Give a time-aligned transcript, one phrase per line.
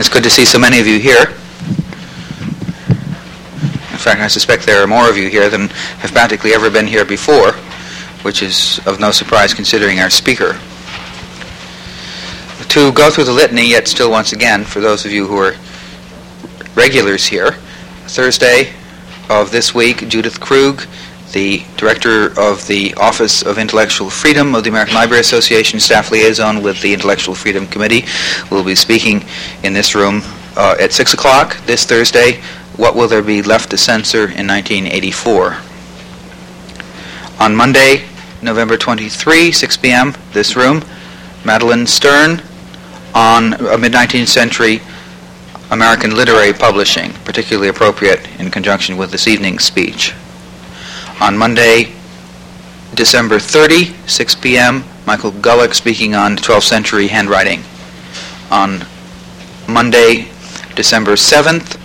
[0.00, 1.26] It's good to see so many of you here.
[3.90, 6.86] In fact, I suspect there are more of you here than have practically ever been
[6.86, 7.52] here before,
[8.22, 10.58] which is of no surprise considering our speaker.
[12.70, 15.54] To go through the litany, yet still once again, for those of you who are
[16.74, 17.52] regulars here,
[18.06, 18.72] Thursday
[19.28, 20.86] of this week, Judith Krug,
[21.32, 26.62] the director of the Office of Intellectual Freedom of the American Library Association, staff liaison
[26.62, 28.04] with the Intellectual Freedom Committee,
[28.50, 29.24] will be speaking
[29.62, 30.22] in this room
[30.56, 32.40] uh, at 6 o'clock this Thursday.
[32.76, 35.56] What will there be left to censor in 1984?
[37.40, 38.04] On Monday,
[38.42, 40.82] November 23, 6 p.m., this room,
[41.44, 42.42] Madeleine Stern
[43.14, 44.80] on a mid 19th century
[45.70, 50.12] American literary publishing, particularly appropriate in conjunction with this evening's speech.
[51.20, 51.92] On Monday,
[52.94, 57.60] December 30, 6 p.m., Michael Gullick speaking on 12th century handwriting.
[58.50, 58.86] On
[59.68, 60.28] Monday,
[60.74, 61.78] December 7th,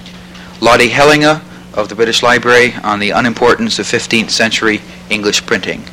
[0.61, 1.41] Lotte Hellinga
[1.73, 5.83] of the British Library on the unimportance of 15th century English printing.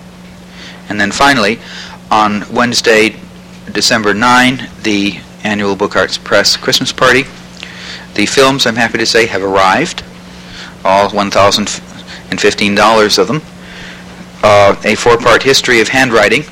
[0.89, 1.59] And then finally,
[2.13, 3.17] on Wednesday,
[3.73, 7.25] December 9, the annual Book Arts Press Christmas party.
[8.15, 10.05] The films, I'm happy to say, have arrived,
[10.85, 11.11] all
[12.33, 13.43] 1,015 dollars of them.
[14.43, 16.43] Uh, a four-part history of handwriting,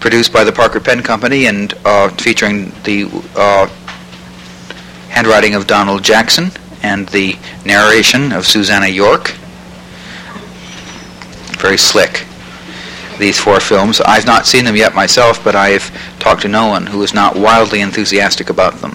[0.00, 3.06] produced by the Parker Pen Company and uh, featuring the
[3.36, 3.66] uh,
[5.08, 6.50] handwriting of Donald Jackson
[6.82, 9.32] and the narration of Susannah York.
[11.58, 12.24] Very slick.
[13.18, 14.00] These four films.
[14.00, 17.36] I've not seen them yet myself, but I've talked to no one who is not
[17.36, 18.92] wildly enthusiastic about them.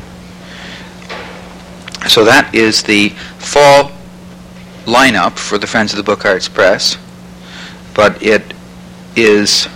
[2.07, 3.91] So that is the fall
[4.89, 6.97] lineup for the Friends of the Book Arts Press,
[7.93, 8.53] but it
[9.15, 9.67] is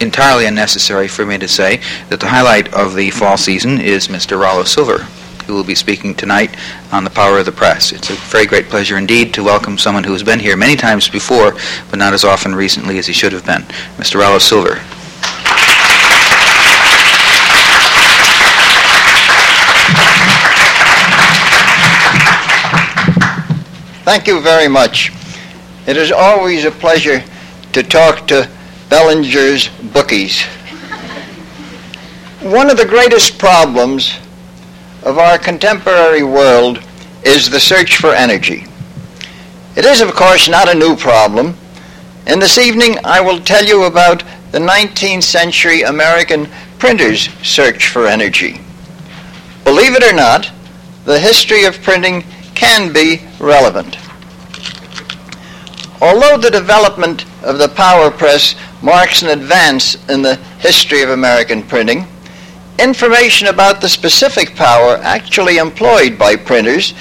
[0.00, 4.40] entirely unnecessary for me to say that the highlight of the fall season is Mr.
[4.40, 5.04] Rollo Silver,
[5.46, 6.56] who will be speaking tonight
[6.90, 7.92] on the power of the press.
[7.92, 11.08] It's a very great pleasure indeed to welcome someone who has been here many times
[11.08, 11.52] before,
[11.90, 13.62] but not as often recently as he should have been,
[13.98, 14.20] Mr.
[14.20, 14.80] Rollo Silver.
[24.12, 25.10] Thank you very much.
[25.86, 27.24] It is always a pleasure
[27.72, 28.46] to talk to
[28.90, 30.42] Belanger's bookies.
[32.42, 34.18] One of the greatest problems
[35.02, 36.84] of our contemporary world
[37.24, 38.66] is the search for energy.
[39.76, 41.56] It is, of course, not a new problem,
[42.26, 46.48] and this evening I will tell you about the 19th century American
[46.78, 48.60] printer's search for energy.
[49.64, 50.52] Believe it or not,
[51.06, 52.24] the history of printing
[52.54, 54.01] can be relevant.
[56.02, 61.62] Although the development of the power press marks an advance in the history of American
[61.62, 62.08] printing,
[62.80, 66.94] information about the specific power actually employed by printers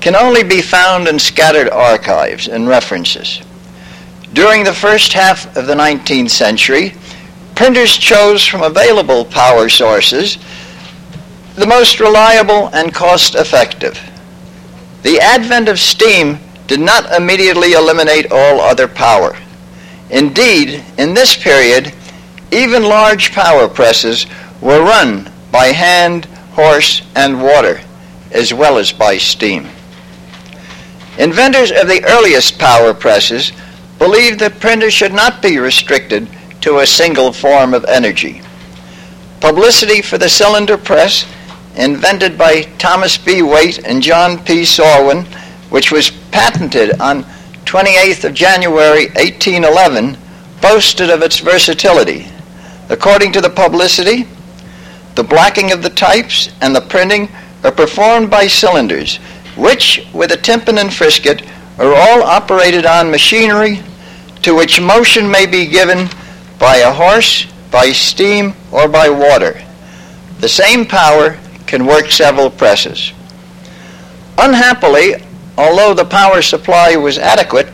[0.00, 3.42] can only be found in scattered archives and references.
[4.34, 6.94] During the first half of the 19th century,
[7.56, 10.38] printers chose from available power sources
[11.56, 13.98] the most reliable and cost effective.
[15.02, 19.36] The advent of steam did not immediately eliminate all other power.
[20.10, 21.92] Indeed, in this period,
[22.50, 24.26] even large power presses
[24.60, 27.80] were run by hand, horse, and water,
[28.30, 29.68] as well as by steam.
[31.18, 33.52] Inventors of the earliest power presses
[33.98, 36.28] believed that printers should not be restricted
[36.60, 38.42] to a single form of energy.
[39.40, 41.26] Publicity for the cylinder press
[41.76, 43.42] invented by Thomas B.
[43.42, 44.62] Waite and John P.
[44.62, 45.26] Sorwin,
[45.74, 47.24] which was patented on
[47.64, 50.16] 28th of January 1811,
[50.62, 52.28] boasted of its versatility.
[52.90, 54.28] According to the publicity,
[55.16, 57.28] the blacking of the types and the printing
[57.64, 59.16] are performed by cylinders,
[59.56, 61.42] which, with a tympan and frisket,
[61.80, 63.82] are all operated on machinery
[64.42, 66.08] to which motion may be given
[66.60, 69.60] by a horse, by steam, or by water.
[70.38, 71.36] The same power
[71.66, 73.12] can work several presses.
[74.38, 75.14] Unhappily,
[75.56, 77.68] although the power supply was adequate,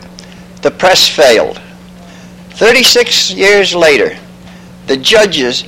[0.61, 1.61] the press failed.
[2.51, 4.17] 36 years later,
[4.87, 5.63] the judges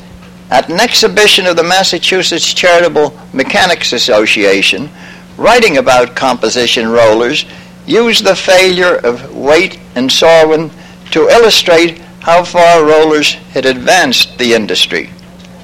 [0.50, 4.90] at an exhibition of the Massachusetts Charitable Mechanics Association,
[5.38, 7.46] writing about composition rollers,
[7.88, 10.72] used the failure of Waite and Sorwin
[11.12, 15.10] to illustrate how far rollers had advanced the industry.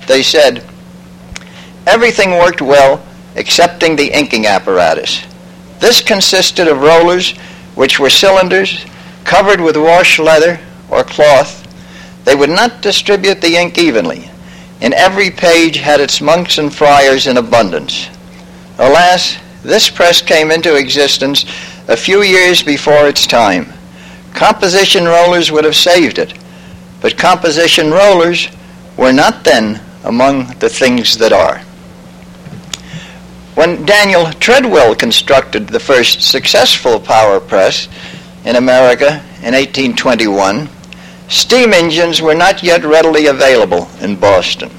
[0.08, 0.66] They said,
[1.86, 3.06] Everything worked well
[3.36, 5.24] excepting the inking apparatus.
[5.80, 7.32] This consisted of rollers,
[7.76, 8.86] which were cylinders
[9.24, 10.60] covered with wash leather
[10.90, 11.66] or cloth.
[12.26, 14.30] They would not distribute the ink evenly.
[14.82, 18.08] and every page had its monks and friars in abundance.
[18.78, 21.44] Alas, this press came into existence
[21.88, 23.68] a few years before its time.
[24.34, 26.34] Composition rollers would have saved it,
[27.02, 28.48] but composition rollers
[28.96, 31.62] were not then among the things that are.
[33.60, 37.90] When Daniel Treadwell constructed the first successful power press
[38.46, 40.70] in America in 1821,
[41.28, 44.72] steam engines were not yet readily available in Boston.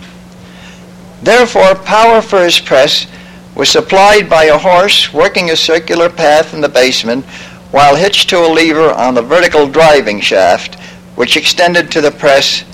[1.22, 3.06] Therefore, power for his press
[3.54, 7.26] was supplied by a horse working a circular path in the basement
[7.72, 10.76] while hitched to a lever on the vertical driving shaft,
[11.16, 12.64] which extended to the press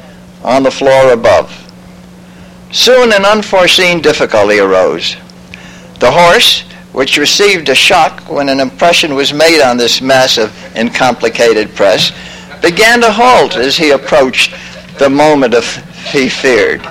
[0.44, 1.50] on the floor above.
[2.70, 5.16] Soon an unforeseen difficulty arose.
[5.98, 6.62] The horse,
[6.92, 12.12] which received a shock when an impression was made on this massive and complicated press,
[12.60, 14.54] began to halt as he approached
[14.98, 15.64] the moment of
[16.12, 16.82] he feared.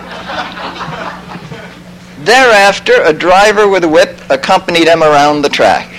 [2.19, 5.91] Thereafter, a driver with a whip accompanied him around the track.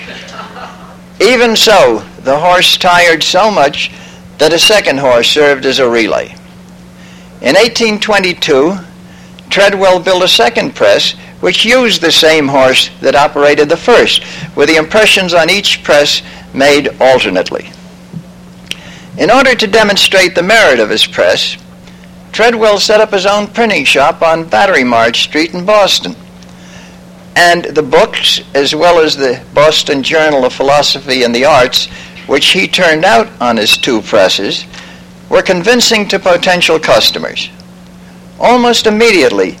[1.21, 3.91] Even so, the horse tired so much
[4.37, 6.27] that a second horse served as a relay.
[7.41, 8.77] In 1822,
[9.49, 14.23] Treadwell built a second press which used the same horse that operated the first,
[14.55, 16.21] with the impressions on each press
[16.53, 17.71] made alternately.
[19.17, 21.57] In order to demonstrate the merit of his press,
[22.31, 26.15] Treadwell set up his own printing shop on Batterymarch Street in Boston.
[27.35, 31.87] And the books, as well as the Boston Journal of Philosophy and the Arts,
[32.27, 34.65] which he turned out on his two presses,
[35.29, 37.49] were convincing to potential customers.
[38.39, 39.57] Almost immediately,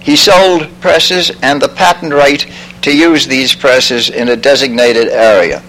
[0.00, 2.46] he sold presses and the patent right
[2.82, 5.62] to use these presses in a designated area.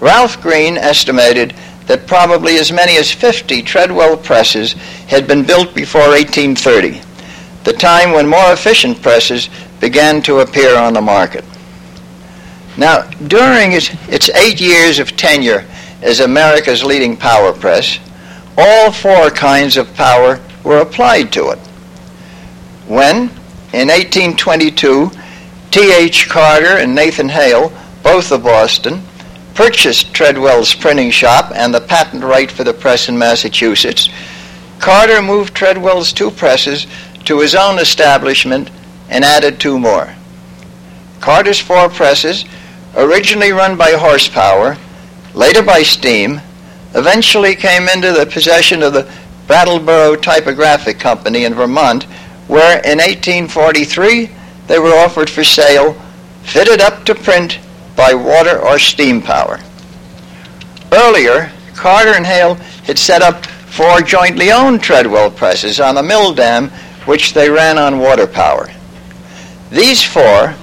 [0.00, 1.54] Ralph Green estimated
[1.86, 4.72] that probably as many as 50 Treadwell presses
[5.08, 7.00] had been built before 1830,
[7.64, 9.48] the time when more efficient presses
[9.80, 11.44] began to appear on the market.
[12.76, 15.66] Now, during its, its eight years of tenure
[16.00, 17.98] as America's leading power press,
[18.56, 21.58] all four kinds of power were applied to it.
[22.86, 23.30] When,
[23.72, 25.10] in 1822,
[25.70, 26.28] T.H.
[26.28, 29.02] Carter and Nathan Hale, both of Boston,
[29.54, 34.08] purchased Treadwell's printing shop and the patent right for the press in Massachusetts,
[34.78, 36.86] Carter moved Treadwell's two presses
[37.24, 38.70] to his own establishment
[39.08, 40.12] and added two more.
[41.20, 42.44] Carter's four presses,
[42.96, 44.76] originally run by horsepower,
[45.34, 46.40] later by steam,
[46.94, 49.10] eventually came into the possession of the
[49.46, 52.06] Brattleboro Typographic Company in Vermont,
[52.52, 54.28] where in 1843
[54.66, 55.94] they were offered for sale,
[56.42, 57.58] fitted up to print
[57.96, 59.58] by water or steam power.
[60.92, 66.34] Earlier, Carter and Hale had set up four jointly owned Treadwell presses on the mill
[66.34, 66.68] dam,
[67.06, 68.68] which they ran on water power.
[69.70, 70.54] These four,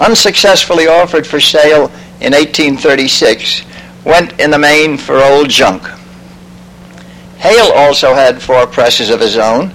[0.00, 1.84] unsuccessfully offered for sale
[2.20, 3.62] in 1836,
[4.04, 5.84] went in the main for old junk.
[7.38, 9.72] Hale also had four presses of his own.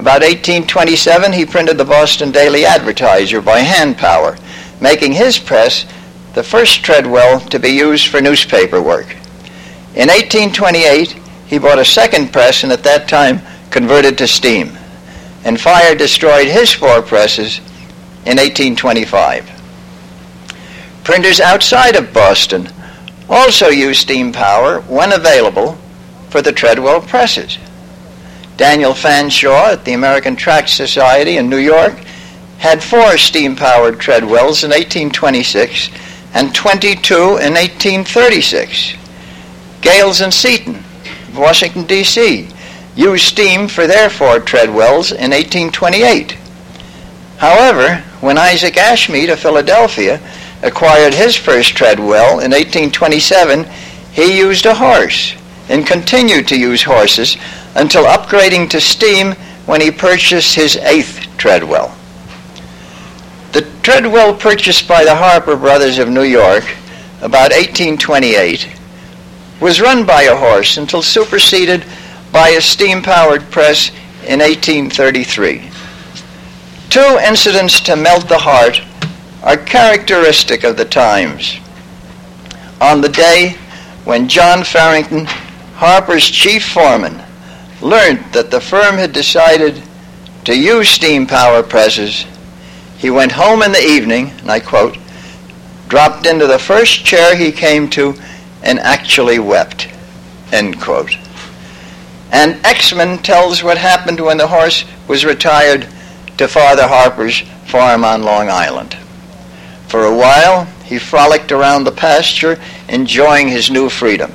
[0.00, 4.38] About 1827, he printed the Boston Daily Advertiser by hand power,
[4.80, 5.84] making his press
[6.32, 9.10] the first Treadwell to be used for newspaper work.
[9.94, 11.12] In 1828,
[11.46, 14.72] he bought a second press and at that time converted to steam.
[15.44, 17.58] And fire destroyed his four presses
[18.24, 19.50] in 1825.
[21.04, 22.70] Printers outside of Boston
[23.28, 25.76] also used steam power when available
[26.30, 27.58] for the Treadwell presses.
[28.60, 31.94] Daniel Fanshawe at the American Tract Society in New York
[32.58, 35.88] had four steam-powered Treadwells in 1826
[36.34, 38.96] and 22 in 1836.
[39.80, 42.50] Gales and Seaton of Washington, D.C.
[42.94, 46.32] used steam for their four Treadwells in 1828.
[47.38, 50.20] However, when Isaac Ashmead of Philadelphia
[50.62, 53.64] acquired his first Treadwell in 1827,
[54.12, 55.34] he used a horse
[55.70, 57.38] and continued to use horses
[57.74, 59.32] until upgrading to steam
[59.66, 61.94] when he purchased his eighth Treadwell.
[63.52, 66.64] The Treadwell purchased by the Harper brothers of New York
[67.20, 68.68] about 1828
[69.60, 71.84] was run by a horse until superseded
[72.32, 73.90] by a steam-powered press
[74.26, 75.70] in 1833.
[76.88, 78.80] Two incidents to melt the heart
[79.42, 81.58] are characteristic of the times.
[82.80, 83.56] On the day
[84.04, 85.26] when John Farrington,
[85.74, 87.22] Harper's chief foreman,
[87.80, 89.82] learned that the firm had decided
[90.44, 92.26] to use steam power presses,
[92.98, 94.98] he went home in the evening, and I quote,
[95.88, 98.14] dropped into the first chair he came to
[98.62, 99.88] and actually wept,
[100.52, 101.16] end quote.
[102.30, 105.88] And Exman tells what happened when the horse was retired
[106.36, 108.94] to Father Harper's farm on Long Island.
[109.88, 114.32] For a while, he frolicked around the pasture, enjoying his new freedom.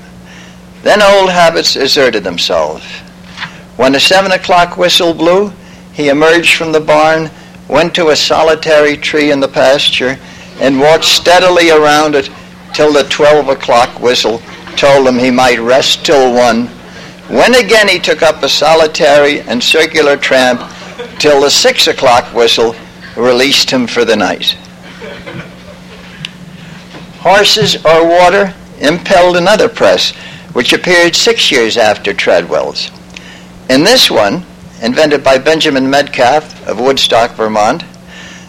[0.84, 2.84] Then old habits asserted themselves.
[3.77, 5.51] When the seven o'clock whistle blew,
[5.94, 7.29] he emerged from the barn,
[7.67, 10.17] went to a solitary tree in the pasture,
[10.60, 12.29] and walked steadily around it
[12.74, 14.41] till the twelve o'clock whistle
[14.75, 16.67] told him he might rest till one.
[17.27, 20.62] When again he took up a solitary and circular tramp
[21.20, 22.75] till the six o'clock whistle
[23.17, 24.58] released him for the night.
[27.20, 30.12] Horses or water impelled another press,
[30.53, 32.91] which appeared six years after Treadwell's.
[33.67, 34.45] In this one,
[34.84, 37.84] invented by Benjamin Metcalf of Woodstock, Vermont,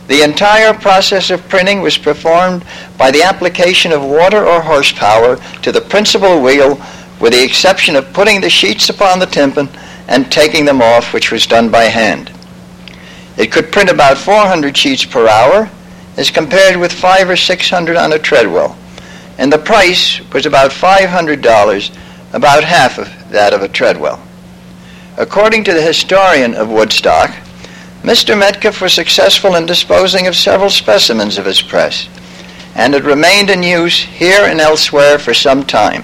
[0.08, 2.66] the entire process of printing was performed
[2.99, 6.78] by the application of water or horsepower to the principal wheel
[7.18, 9.70] with the exception of putting the sheets upon the tympan
[10.06, 12.30] and taking them off, which was done by hand.
[13.38, 15.70] It could print about 400 sheets per hour
[16.18, 18.76] as compared with five or 600 on a Treadwell,
[19.38, 21.96] and the price was about $500,
[22.35, 24.25] about half of that of a Treadwell.
[25.18, 27.30] According to the historian of Woodstock,
[28.02, 28.38] Mr.
[28.38, 32.06] Metcalf was successful in disposing of several specimens of his press,
[32.75, 36.02] and it remained in use here and elsewhere for some time.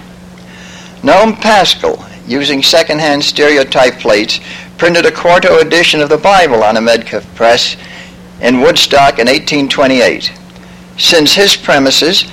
[1.02, 4.40] Noam Pascal, using second-hand stereotype plates,
[4.78, 7.76] printed a quarto edition of the Bible on a Metcalf press
[8.40, 10.33] in Woodstock in 1828.
[10.97, 12.25] Since his premises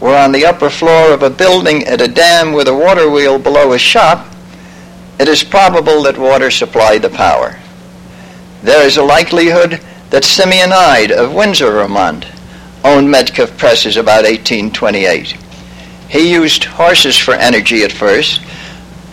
[0.00, 3.38] were on the upper floor of a building at a dam with a water wheel
[3.38, 4.33] below his shop,
[5.18, 7.58] it is probable that water supplied the power
[8.64, 9.78] there is a likelihood
[10.08, 12.24] that Simeon Ide of Windsor, Vermont,
[12.82, 15.36] owned Metcalf presses about 1828.
[16.08, 18.40] He used horses for energy at first,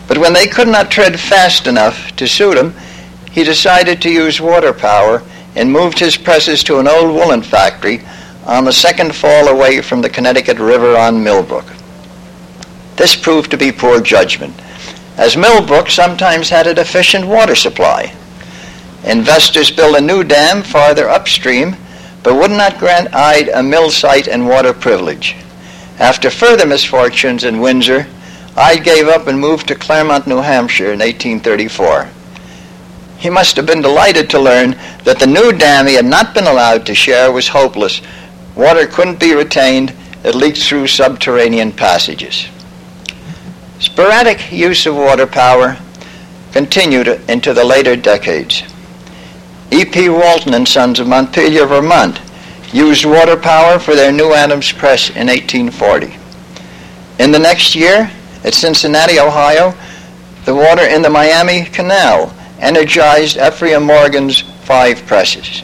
[0.08, 2.74] but when they could not tread fast enough to suit him,
[3.30, 5.22] he decided to use water power
[5.56, 8.04] and moved his presses to an old woolen factory
[8.46, 11.66] on the second fall away from the Connecticut River on Millbrook.
[12.96, 14.56] This proved to be poor judgment,
[15.22, 18.12] as Millbrook sometimes had a deficient water supply.
[19.04, 21.76] Investors built a new dam farther upstream,
[22.24, 25.36] but would not grant Ide a mill site and water privilege.
[26.00, 28.08] After further misfortunes in Windsor,
[28.58, 32.10] Ide gave up and moved to Claremont, New Hampshire in 1834.
[33.20, 34.72] He must have been delighted to learn
[35.04, 38.02] that the new dam he had not been allowed to share was hopeless.
[38.56, 42.48] Water couldn't be retained, it leaked through subterranean passages.
[43.82, 45.76] Sporadic use of water power
[46.52, 48.62] continued into the later decades.
[49.72, 50.08] E.P.
[50.08, 52.22] Walton and Sons of Montpelier, Vermont,
[52.72, 56.14] used water power for their New Adams press in 1840.
[57.18, 58.12] In the next year,
[58.44, 59.74] at Cincinnati, Ohio,
[60.46, 65.64] the water in the Miami Canal energized Ephraim Morgan's five presses.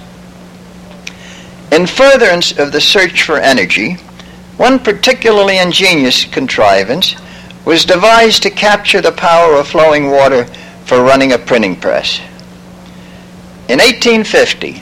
[1.71, 3.93] In furtherance of the search for energy,
[4.57, 7.15] one particularly ingenious contrivance
[7.67, 10.45] was devised to capture the power of flowing water
[10.86, 12.21] for running a printing press.
[13.67, 14.81] In 1850,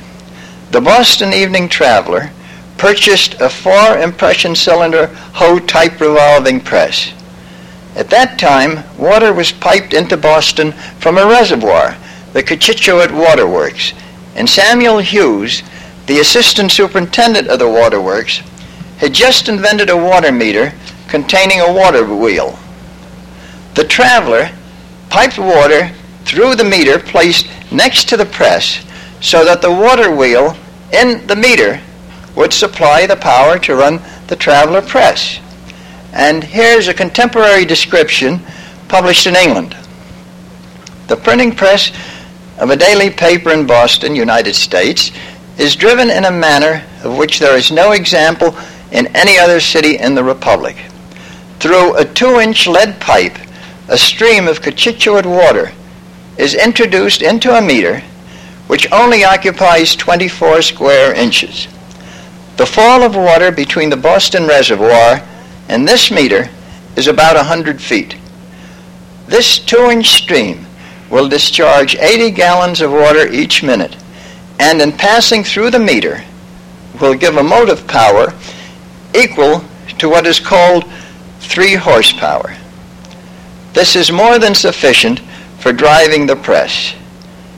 [0.70, 2.30] the Boston Evening Traveler
[2.77, 7.12] purchased a four impression cylinder Hoe type revolving press.
[7.96, 11.98] At that time, water was piped into Boston from a reservoir,
[12.34, 13.94] the Cochituate Waterworks,
[14.36, 15.63] and Samuel Hughes,
[16.06, 18.44] the assistant superintendent of the waterworks,
[19.00, 20.72] had just invented a water meter
[21.08, 22.60] containing a water wheel.
[23.75, 24.50] The traveler
[25.10, 25.91] piped water
[26.24, 28.86] through the meter placed next to the press
[29.22, 30.55] so that the water wheel
[30.91, 31.82] in the meter
[32.36, 35.39] would supply the power to run the traveler press.
[36.13, 38.39] And here's a contemporary description
[38.88, 39.75] published in England.
[41.08, 41.91] The printing press
[42.58, 45.12] of a daily paper in Boston, United States,
[45.58, 48.58] is driven in a manner of which there is no example
[48.91, 50.77] in any other city in the Republic.
[51.60, 53.38] Through a two inch lead pipe,
[53.88, 55.72] a stream of Cochituate water
[56.38, 58.01] is introduced into a meter
[58.68, 61.68] which only occupies 24 square inches.
[62.58, 65.22] The fall of water between the Boston Reservoir
[65.70, 66.50] and this meter
[66.96, 68.15] is about 100 feet.
[69.27, 70.65] This two-inch stream
[71.10, 73.96] will discharge 80 gallons of water each minute,
[74.60, 76.24] and in passing through the meter
[77.00, 78.34] will give a motive power
[79.13, 79.63] equal
[80.00, 80.86] to what is called
[81.39, 82.56] 3 horsepower.
[83.75, 85.20] This is more than sufficient
[85.60, 86.96] for driving the press.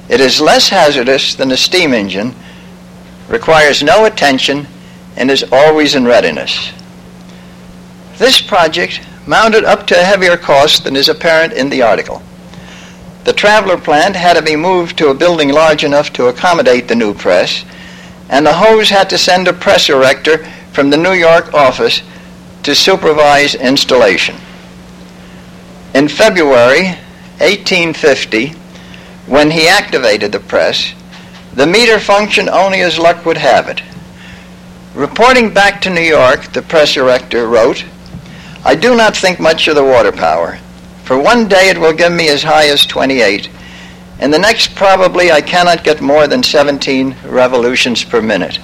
[0.09, 2.33] It is less hazardous than a steam engine,
[3.29, 4.65] requires no attention,
[5.15, 6.71] and is always in readiness.
[8.17, 12.23] This project mounted up to a heavier cost than is apparent in the article.
[13.25, 16.95] the Traveler plant had to be moved to a building large enough to accommodate the
[16.95, 17.63] new press,
[18.29, 20.39] and the Hoes had to send a press erector
[20.71, 22.01] from the New York office
[22.63, 24.35] to supervise installation.
[25.93, 26.87] In February
[27.39, 28.49] 1850,
[29.25, 30.93] when he activated the press,
[31.53, 33.81] the meter functioned only as luck would have it.
[34.93, 37.85] Reporting back to New York, the press director wrote,
[38.65, 40.59] I do not think much of the water power.
[41.03, 43.49] For one day it will give me as high as 28,
[44.19, 48.59] and the next probably I cannot get more than 17 revolutions per minute.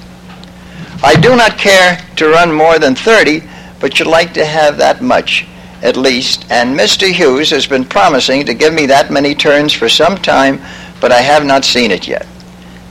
[1.01, 3.43] I do not care to run more than 30,
[3.79, 5.47] but should like to have that much
[5.83, 7.11] at least, and Mr.
[7.11, 10.61] Hughes has been promising to give me that many turns for some time,
[11.01, 12.25] but I have not seen it yet.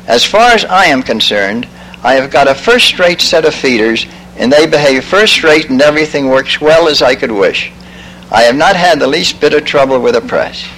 [0.07, 1.67] As far as I am concerned,
[2.05, 4.05] I have got a first-rate set of feeders,
[4.37, 7.73] and they behave first-rate and everything works well as I could wish.
[8.31, 10.69] I have not had the least bit of trouble with a press.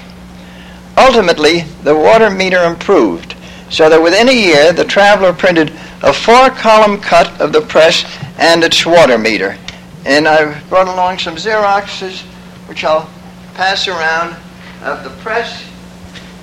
[0.97, 3.35] Ultimately, the water meter improved,
[3.71, 8.05] so that within a year the traveler printed a four-column cut of the press
[8.39, 9.59] and its water meter,
[10.05, 12.23] and I've brought along some Xeroxes,
[12.69, 13.09] which I'll
[13.55, 14.37] pass around,
[14.83, 15.65] of the press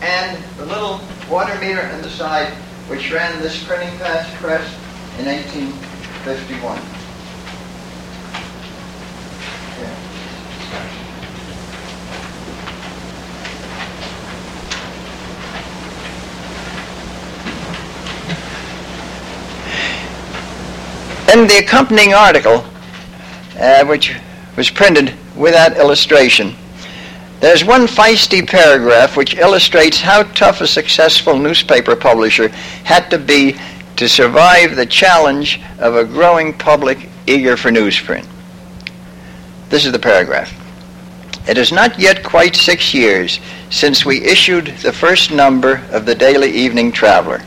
[0.01, 1.00] and the little
[1.30, 2.51] water meter on the side,
[2.88, 4.68] which ran this printing press
[5.20, 6.82] in 1851.
[21.34, 22.65] In the accompanying article,
[23.58, 24.15] uh, which
[24.55, 26.55] was printed with that illustration.
[27.39, 32.50] There's one feisty paragraph which illustrates how tough a successful newspaper publisher
[32.84, 33.55] had to be
[33.96, 38.27] to survive the challenge of a growing public eager for newsprint.
[39.70, 40.53] This is the paragraph.
[41.48, 43.39] It is not yet quite six years
[43.72, 47.41] since we issued the first number of the Daily Evening Traveler.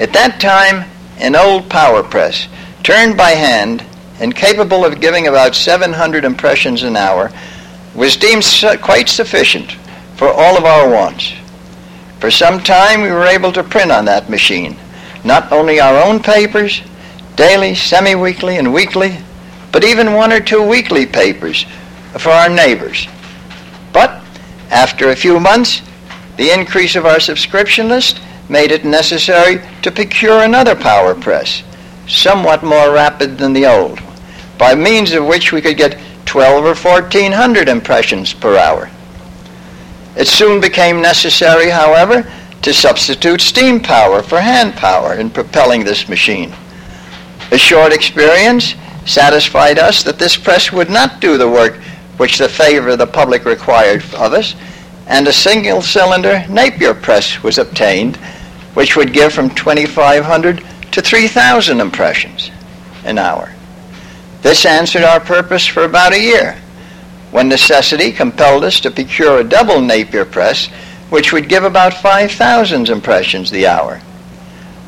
[0.00, 2.48] At that time, an old power press,
[2.82, 3.84] turned by hand,
[4.20, 7.32] and capable of giving about 700 impressions an hour,
[7.94, 8.44] was deemed
[8.82, 9.72] quite sufficient
[10.16, 11.32] for all of our wants.
[12.20, 14.76] For some time we were able to print on that machine,
[15.24, 16.82] not only our own papers,
[17.36, 19.18] daily, semi-weekly, and weekly,
[19.72, 21.66] but even one or two weekly papers
[22.18, 23.08] for our neighbors.
[23.92, 24.22] But
[24.70, 25.82] after a few months,
[26.36, 31.62] the increase of our subscription list made it necessary to procure another power press
[32.06, 33.98] somewhat more rapid than the old,
[34.58, 38.90] by means of which we could get 12 or 1400 impressions per hour.
[40.16, 42.30] It soon became necessary, however,
[42.62, 46.52] to substitute steam power for hand power in propelling this machine.
[47.50, 48.74] A short experience
[49.06, 51.76] satisfied us that this press would not do the work
[52.16, 54.54] which the favor of the public required of us,
[55.06, 58.16] and a single cylinder Napier press was obtained,
[58.74, 62.50] which would give from 2500 to 3,000 impressions
[63.04, 63.53] an hour.
[64.44, 66.58] This answered our purpose for about a year,
[67.30, 70.66] when necessity compelled us to procure a double Napier press,
[71.08, 74.02] which would give about 5,000 impressions the hour.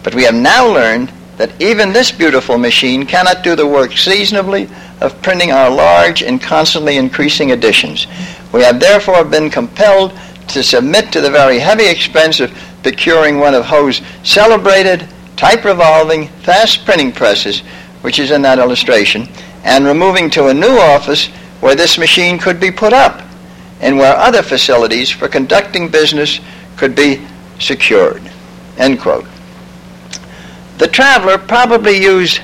[0.03, 4.69] But we have now learned that even this beautiful machine cannot do the work seasonably
[5.01, 8.07] of printing our large and constantly increasing editions.
[8.53, 10.13] We have therefore been compelled
[10.49, 16.29] to submit to the very heavy expense of procuring one of Hoe's celebrated type revolving,
[16.43, 17.63] fast printing presses,
[18.03, 19.27] which is in that illustration,
[19.65, 21.27] and removing to a new office
[21.61, 23.23] where this machine could be put up
[23.81, 26.41] and where other facilities for conducting business
[26.77, 27.27] could be
[27.59, 28.23] secured.
[28.79, 29.27] End quote.
[30.79, 32.41] The traveler probably used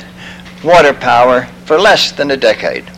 [0.64, 2.90] water power for less than a decade.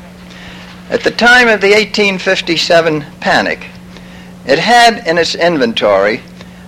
[0.90, 3.66] At the time of the 1857 panic,
[4.46, 6.20] it had in its inventory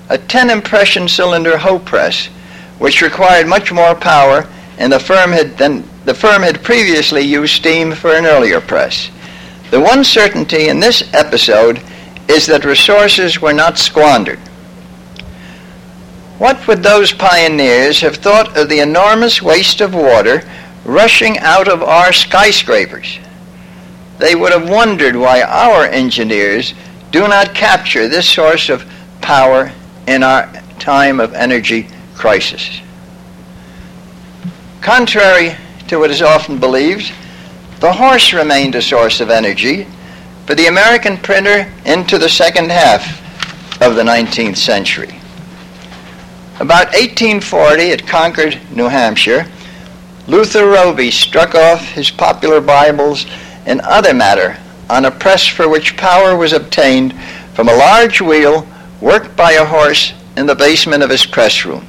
[0.09, 2.29] a 10 impression cylinder Hoe press
[2.79, 4.47] which required much more power,
[4.79, 9.11] and the firm had then the firm had previously used steam for an earlier press.
[9.73, 11.83] The one certainty in this episode
[12.29, 14.39] is that resources were not squandered.
[16.39, 20.49] What would those pioneers have thought of the enormous waste of water
[20.85, 23.19] rushing out of our skyscrapers?
[24.19, 26.73] They would have wondered why our engineers
[27.11, 28.89] do not capture this source of
[29.21, 29.73] power
[30.07, 32.81] in our time of energy crisis.
[34.81, 35.57] Contrary
[35.89, 37.13] to what is often believed,
[37.81, 39.87] the horse remained a source of energy
[40.47, 43.23] for the American printer into the second half
[43.83, 45.21] of the 19th century.
[46.59, 49.47] About 1840 at Concord, New Hampshire,
[50.27, 53.27] Luther Roby struck off his popular Bibles
[53.67, 54.57] and other matter
[54.89, 57.15] on a press for which power was obtained
[57.55, 58.67] from a large wheel
[59.01, 61.85] worked by a horse in the basement of his press room.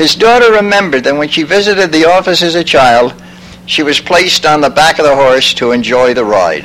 [0.00, 3.12] His daughter remembered that when she visited the office as a child,
[3.66, 6.64] she was placed on the back of the horse to enjoy the ride.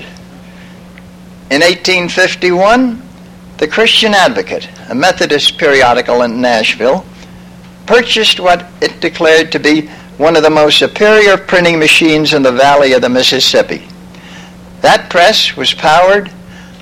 [1.51, 3.01] In 1851,
[3.57, 7.05] the Christian Advocate, a Methodist periodical in Nashville,
[7.85, 12.53] purchased what it declared to be one of the most superior printing machines in the
[12.53, 13.85] valley of the Mississippi.
[14.79, 16.31] That press was powered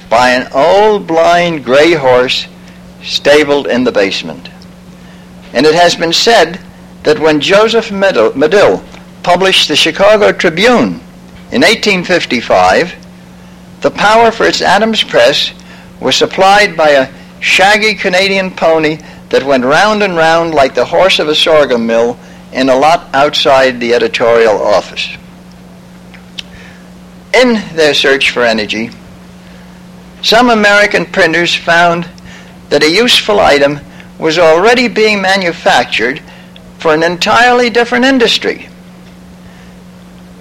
[0.08, 2.46] by an old blind gray horse
[3.02, 4.52] stabled in the basement.
[5.54, 6.60] And it has been said
[7.04, 8.84] that when Joseph Medill
[9.22, 11.00] published the Chicago Tribune
[11.52, 12.96] in 1855,
[13.82, 15.54] the power for its Adams press
[16.00, 18.98] was supplied by a shaggy Canadian pony
[19.30, 22.18] that went round and round like the horse of a sorghum mill
[22.52, 25.18] in a lot outside the editorial office.
[27.34, 28.92] In their search for energy,
[30.22, 32.08] some American printers found
[32.70, 33.80] that a useful item
[34.20, 36.22] was already being manufactured
[36.80, 38.68] for an entirely different industry.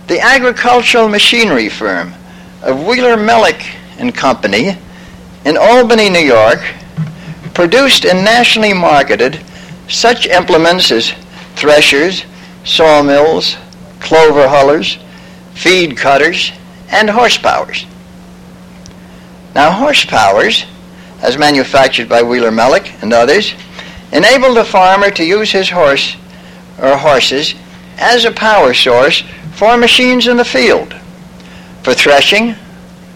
[0.08, 2.12] The agricultural machinery firm
[2.62, 3.64] of Wheeler Melick
[3.98, 4.76] and Company
[5.44, 6.60] in Albany, New York,
[7.54, 9.40] produced and nationally marketed
[9.88, 11.12] such implements as
[11.56, 12.24] threshers,
[12.64, 13.56] sawmills,
[14.00, 14.98] clover hullers,
[15.54, 16.52] feed cutters,
[16.90, 17.86] and horsepowers.
[19.54, 20.64] Now, horsepowers,
[21.22, 23.54] as manufactured by Wheeler Melick and others,
[24.12, 26.16] enabled the farmer to use his horse
[26.80, 27.54] or horses
[27.96, 29.22] as a power source
[29.54, 30.94] for machines in the field,
[31.82, 32.56] for threshing,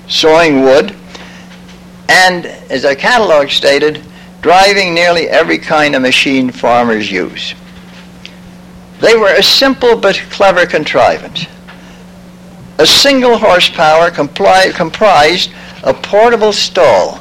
[0.09, 0.95] sawing wood,
[2.09, 4.03] and, as our catalog stated,
[4.40, 7.55] driving nearly every kind of machine farmers use.
[9.01, 11.47] They were a simple but clever contrivance.
[12.79, 15.51] A single horsepower compli- comprised
[15.83, 17.19] a portable stall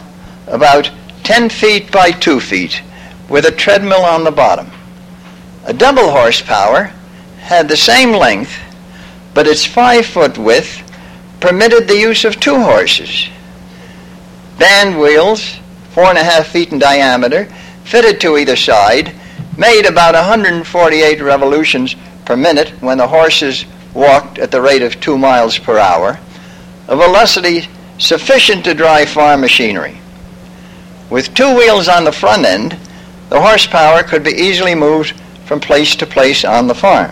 [0.48, 0.92] about
[1.24, 2.82] 10 feet by 2 feet
[3.30, 4.70] with a treadmill on the bottom.
[5.66, 6.92] A double horsepower
[7.40, 8.58] had the same length,
[9.34, 10.82] but its 5 foot width
[11.40, 13.28] permitted the use of two horses.
[14.58, 15.58] Band wheels,
[15.92, 17.46] four and a half feet in diameter,
[17.84, 19.14] fitted to either side,
[19.58, 25.18] made about 148 revolutions per minute when the horses walked at the rate of two
[25.18, 26.20] miles per hour,
[26.88, 30.00] a velocity sufficient to drive farm machinery.
[31.10, 32.78] With two wheels on the front end,
[33.30, 35.12] the horsepower could be easily moved
[35.46, 37.12] from place to place on the farm.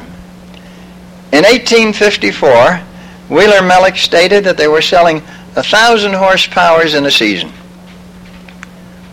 [1.32, 2.82] In 1854,
[3.29, 5.17] Wheeler Melick stated that they were selling
[5.56, 7.51] a thousand horsepowers in a season.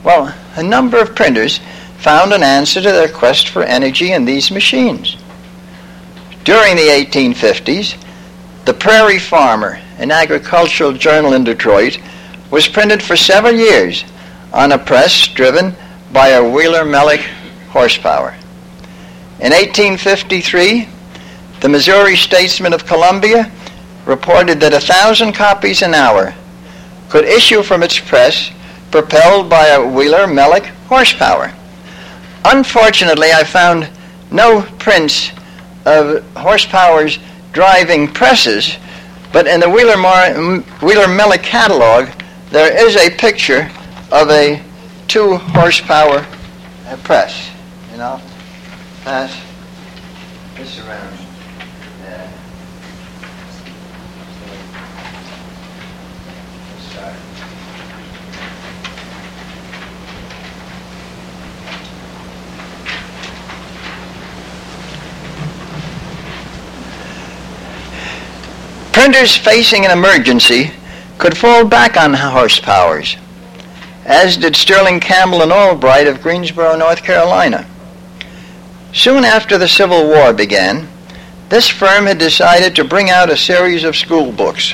[0.03, 1.61] Well, a number of printers
[1.99, 5.17] found an answer to their quest for energy in these machines.
[6.45, 8.03] During the 1850s,
[8.65, 11.99] the Prairie Farmer, an agricultural journal in Detroit,
[12.51, 14.05] was printed for several years
[14.53, 15.75] on a press driven
[16.13, 17.25] by a Wheeler Melick
[17.71, 18.35] horsepower.
[19.41, 20.89] In 1853,
[21.61, 23.51] the Missouri Statesman of Columbia
[24.07, 26.35] reported that a thousand copies an hour
[27.09, 28.51] could issue from its press
[28.91, 31.53] propelled by a Wheeler Melick horsepower.
[32.45, 33.89] Unfortunately, I found
[34.31, 35.31] no prints
[35.85, 37.21] of horsepowers
[37.53, 38.77] driving presses,
[39.33, 42.09] but in the Wheeler, Melick catalog,
[42.51, 43.71] there is a picture
[44.13, 44.63] of a
[45.09, 46.27] two horsepower
[47.05, 47.51] press.
[47.93, 48.21] You know,
[49.05, 49.35] pass
[50.57, 51.21] this around.
[68.93, 70.73] Printers facing an emergency
[71.17, 73.17] could fall back on horsepowers,
[74.05, 77.67] as did Sterling Campbell and Albright of Greensboro, North Carolina.
[78.93, 80.89] Soon after the Civil War began,
[81.49, 84.73] this firm had decided to bring out a series of school books,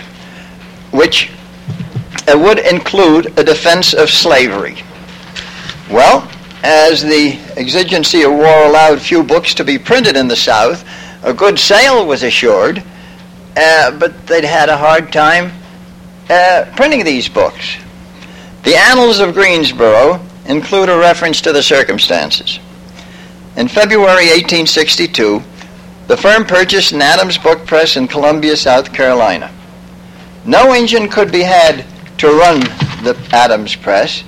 [0.90, 1.30] which
[2.28, 4.82] uh, would include a defense of slavery.
[5.90, 6.30] Well,
[6.62, 10.84] as the exigency of war allowed few books to be printed in the South,
[11.22, 12.82] a good sale was assured,
[13.56, 15.52] uh, but they'd had a hard time
[16.28, 17.76] uh, printing these books.
[18.66, 22.58] The Annals of Greensboro include a reference to the circumstances.
[23.56, 25.40] In February 1862,
[26.08, 29.52] the firm purchased an Adams book press in Columbia, South Carolina.
[30.44, 31.84] No engine could be had
[32.18, 32.58] to run
[33.04, 34.24] the Adams press,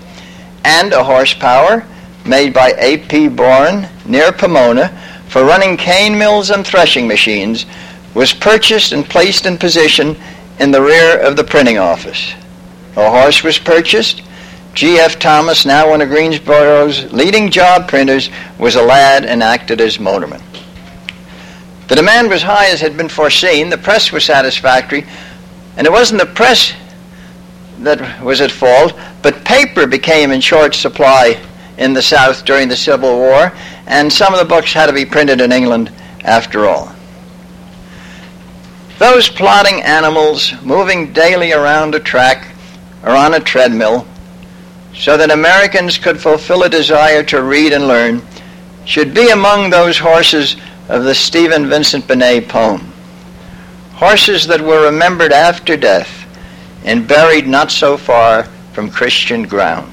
[0.62, 1.84] and a horsepower
[2.24, 3.26] made by A.P.
[3.30, 4.96] Bourne near Pomona
[5.26, 7.66] for running cane mills and threshing machines
[8.14, 10.16] was purchased and placed in position
[10.60, 12.34] in the rear of the printing office.
[12.94, 14.22] A horse was purchased
[14.78, 15.18] G.F.
[15.18, 20.40] Thomas, now one of Greensboro's leading job printers, was a lad and acted as motorman.
[21.88, 25.04] The demand was high as had been foreseen, the press was satisfactory,
[25.76, 26.74] and it wasn't the press
[27.80, 31.44] that was at fault, but paper became in short supply
[31.76, 33.52] in the South during the Civil War,
[33.88, 35.90] and some of the books had to be printed in England
[36.22, 36.94] after all.
[39.00, 42.54] Those plodding animals moving daily around a track
[43.02, 44.06] or on a treadmill
[44.94, 48.22] so that Americans could fulfill a desire to read and learn
[48.84, 50.56] should be among those horses
[50.88, 52.92] of the Stephen Vincent Benet poem.
[53.92, 56.26] Horses that were remembered after death
[56.84, 59.92] and buried not so far from Christian ground.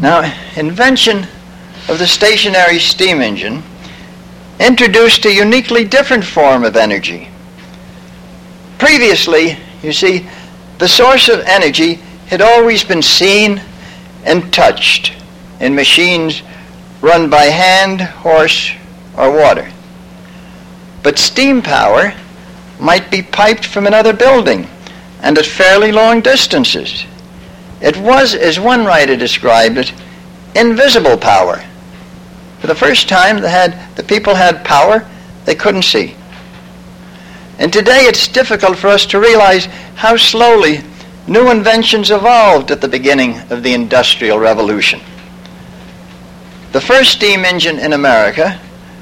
[0.00, 1.26] Now, invention
[1.88, 3.62] of the stationary steam engine
[4.58, 7.28] introduced a uniquely different form of energy.
[8.78, 10.26] Previously, you see,
[10.78, 12.00] the source of energy
[12.34, 13.62] had always been seen
[14.24, 15.12] and touched
[15.60, 16.42] in machines
[17.00, 18.72] run by hand, horse,
[19.16, 19.70] or water.
[21.04, 22.12] But steam power
[22.80, 24.66] might be piped from another building
[25.20, 27.04] and at fairly long distances.
[27.80, 29.92] It was, as one writer described it,
[30.56, 31.64] invisible power.
[32.58, 35.08] For the first time, the, had, the people had power
[35.44, 36.16] they couldn't see.
[37.60, 40.80] And today it's difficult for us to realize how slowly
[41.26, 45.00] new inventions evolved at the beginning of the Industrial Revolution.
[46.72, 48.60] The first steam engine in America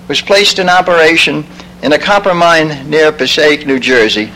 [0.08, 1.44] was placed in operation
[1.82, 4.30] in a copper mine near Passaic, New Jersey,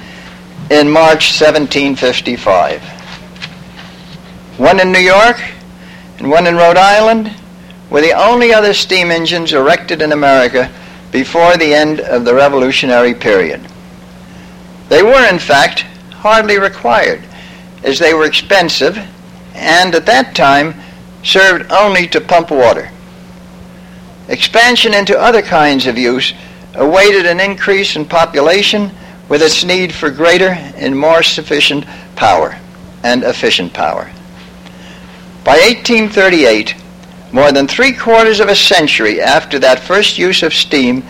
[0.71, 2.83] in March 1755.
[4.59, 5.41] One in New York
[6.19, 7.33] and one in Rhode Island
[7.91, 10.73] were the only other steam engines erected in America
[11.13, 13.61] before the end of the Revolutionary period.
[14.89, 17.23] They were, in fact, hardly required,
[17.87, 18.99] as they were expensive
[19.55, 20.75] and at that time
[21.23, 22.91] served only to pump water.
[24.29, 26.35] Expansion into other kinds of use
[26.75, 28.91] awaited an increase in population
[29.29, 32.59] with its need for greater and more sufficient power
[33.03, 34.11] and efficient power.
[35.45, 36.75] By 1838,
[37.33, 41.05] more than three quarters of a century after that first use of steam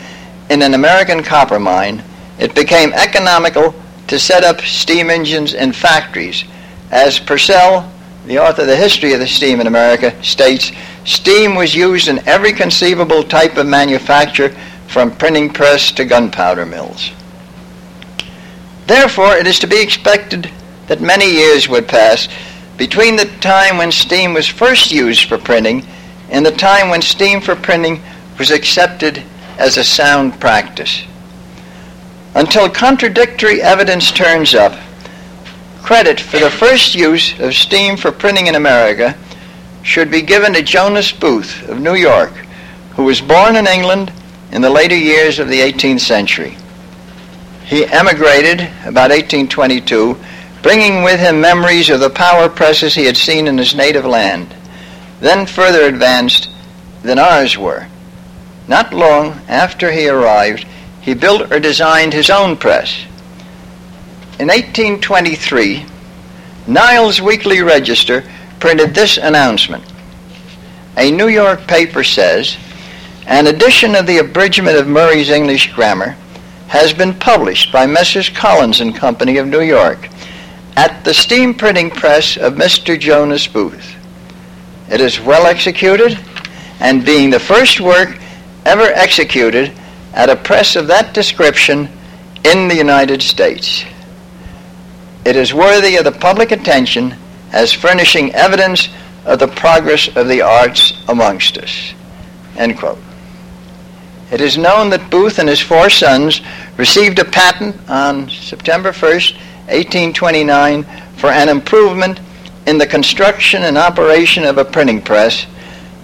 [0.50, 2.02] in an American copper mine,
[2.38, 3.74] it became economical
[4.08, 6.44] to set up steam engines in factories.
[6.90, 7.90] As Pursell,
[8.26, 10.72] the author of the history of the steam in America, states,
[11.04, 14.54] steam was used in every conceivable type of manufacture
[14.88, 17.10] from printing press to gunpowder mills.
[18.86, 20.50] Therefore, it is to be expected
[20.86, 22.28] that many years would pass
[22.76, 25.84] between the time when steam was first used for printing
[26.30, 28.00] and the time when steam for printing
[28.38, 29.22] was accepted
[29.58, 31.04] as a sound practice.
[32.34, 34.78] Until contradictory evidence turns up,
[35.86, 39.16] credit for the first use of steam for printing in America
[39.84, 42.32] should be given to Jonas Booth of New York,
[42.96, 44.12] who was born in England
[44.50, 46.56] in the later years of the 18th century.
[47.66, 50.18] He emigrated about 1822,
[50.60, 54.52] bringing with him memories of the power presses he had seen in his native land,
[55.20, 56.48] then further advanced
[57.04, 57.86] than ours were.
[58.66, 60.66] Not long after he arrived,
[61.00, 63.06] he built or designed his own press.
[64.38, 65.86] In 1823,
[66.66, 68.22] Niles Weekly Register
[68.60, 69.82] printed this announcement.
[70.98, 72.58] A New York paper says,
[73.26, 76.16] an edition of the abridgment of Murray's English Grammar
[76.68, 78.28] has been published by Messrs.
[78.28, 80.10] Collins and Company of New York
[80.76, 83.00] at the steam printing press of Mr.
[83.00, 83.96] Jonas Booth.
[84.90, 86.18] It is well executed
[86.80, 88.18] and being the first work
[88.66, 89.72] ever executed
[90.12, 91.88] at a press of that description
[92.44, 93.86] in the United States.
[95.26, 97.16] It is worthy of the public attention
[97.50, 98.88] as furnishing evidence
[99.24, 101.94] of the progress of the arts amongst us.
[102.56, 103.00] End quote.
[104.30, 106.42] It is known that Booth and his four sons
[106.76, 109.32] received a patent on September 1st,
[109.66, 110.84] 1829,
[111.16, 112.20] for an improvement
[112.68, 115.44] in the construction and operation of a printing press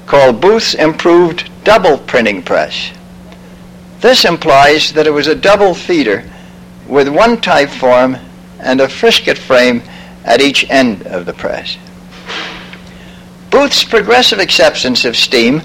[0.05, 2.91] called Booth's Improved Double Printing Press.
[4.01, 6.29] This implies that it was a double feeder
[6.89, 8.17] with one type form
[8.62, 9.83] and a frisket frame
[10.25, 11.77] at each end of the press.
[13.51, 15.61] Booth's progressive acceptance of steam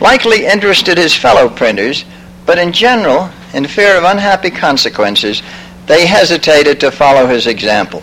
[0.00, 2.04] likely interested his fellow printers,
[2.46, 5.42] but in general, in fear of unhappy consequences,
[5.86, 8.02] they hesitated to follow his example.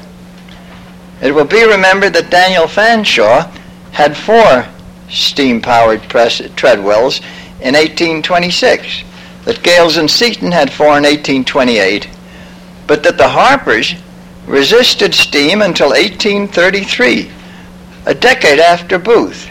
[1.22, 3.50] It will be remembered that Daniel Fanshawe
[3.92, 4.68] had four
[5.10, 7.20] steam-powered press treadwells
[7.62, 9.04] in 1826,
[9.46, 12.10] that Gales and Seaton had four in 1828,
[12.88, 13.96] but that the Harpers
[14.50, 17.30] resisted steam until 1833,
[18.08, 19.48] a decade after Booth.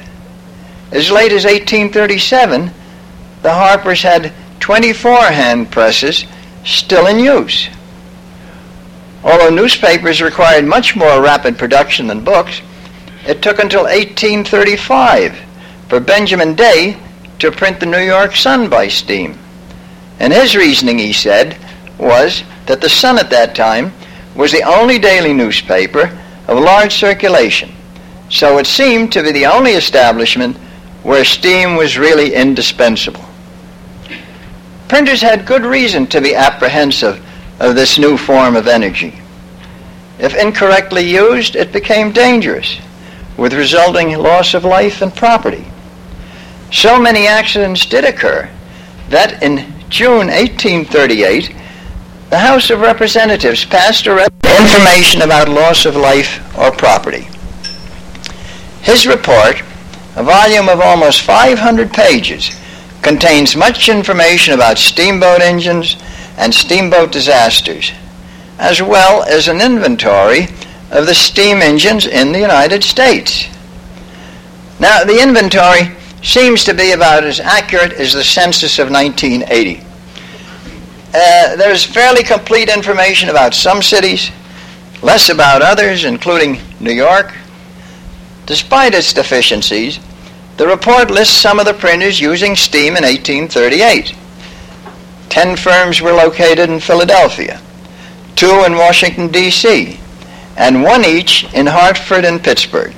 [0.91, 2.73] As late as 1837,
[3.43, 6.25] the Harpers had 24 hand presses
[6.65, 7.69] still in use.
[9.23, 12.61] Although newspapers required much more rapid production than books,
[13.25, 15.39] it took until 1835
[15.89, 16.99] for Benjamin Day
[17.39, 19.39] to print the New York Sun by steam.
[20.19, 21.57] And his reasoning, he said,
[21.99, 23.93] was that the Sun at that time
[24.39, 27.71] was the only daily newspaper of large circulation.
[28.31, 30.57] So it seemed to be the only establishment
[31.03, 33.25] where steam was really indispensable.
[34.87, 37.21] Printers had good reason to be apprehensive
[37.59, 39.19] of this new form of energy.
[40.21, 42.79] If incorrectly used, it became dangerous,
[43.37, 45.67] with resulting loss of life and property.
[46.71, 48.49] So many accidents did occur
[49.09, 51.55] that in June 1838,
[52.31, 54.27] the House of Representatives passed a re-
[54.61, 57.27] information about loss of life or property.
[58.83, 59.63] His report,
[60.15, 62.51] a volume of almost 500 pages,
[63.01, 65.97] contains much information about steamboat engines
[66.37, 67.93] and steamboat disasters,
[68.59, 70.49] as well as an inventory
[70.91, 73.47] of the steam engines in the United States.
[74.79, 79.88] Now, the inventory seems to be about as accurate as the census of 1980.
[81.15, 84.31] Uh, there's fairly complete information about some cities,
[85.03, 87.33] less about others, including New York.
[88.45, 90.01] Despite its deficiencies,
[90.59, 94.15] the report lists some of the printers using steam in 1838.
[95.31, 97.61] Ten firms were located in Philadelphia,
[98.37, 99.99] two in Washington, D.C.,
[100.59, 102.93] and one each in Hartford and Pittsburgh.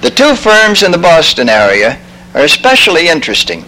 [0.00, 2.00] The two firms in the Boston area
[2.34, 3.64] are especially interesting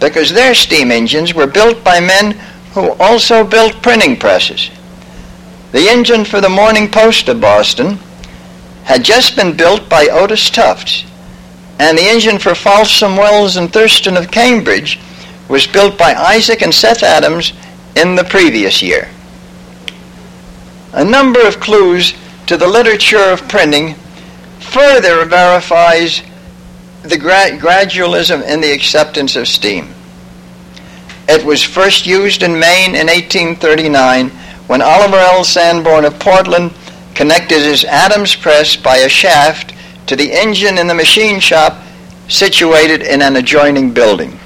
[0.00, 2.38] because their steam engines were built by men
[2.72, 4.70] who also built printing presses.
[5.72, 7.98] The engine for the Morning Post of Boston
[8.84, 11.04] had just been built by Otis Tufts,
[11.78, 14.98] and the engine for Folsom Wells and Thurston of Cambridge
[15.48, 17.52] was built by Isaac and Seth Adams
[17.96, 19.08] in the previous year.
[20.92, 22.14] A number of clues
[22.46, 23.94] to the literature of printing
[24.58, 26.22] further verifies
[27.02, 29.94] the gra- gradualism in the acceptance of steam.
[31.28, 34.30] It was first used in Maine in 1839
[34.66, 35.44] when Oliver L.
[35.44, 36.72] Sanborn of Portland
[37.14, 39.74] connected his Adams press by a shaft
[40.06, 41.82] to the engine in the machine shop
[42.28, 44.38] situated in an adjoining building.